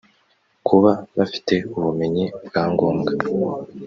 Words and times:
kuba 0.67 0.91
bafite 1.17 1.53
ubumenyi 1.77 2.25
bwagombwa 2.45 3.11